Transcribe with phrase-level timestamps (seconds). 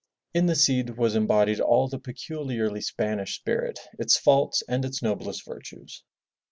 [0.33, 5.45] In the Cid was embodied all the peculiarly Spanish spirit, its faults and its noblest
[5.45, 6.03] virtues.